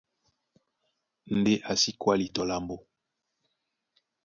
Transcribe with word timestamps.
Ndé 1.39 1.53
a 1.69 1.71
sí 1.81 1.91
kwáli 1.99 2.25
tɔ 2.35 2.41
lambo. 2.49 2.75